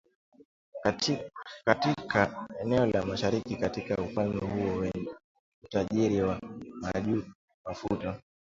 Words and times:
katika 1.65 2.47
eneo 2.61 2.85
la 2.85 3.05
mashariki 3.05 3.55
katika 3.55 3.97
ufalme 4.03 4.39
huo 4.39 4.75
wenye 4.77 5.09
utajiri 5.63 6.21
wa 6.21 6.41
mafuta 7.65 8.19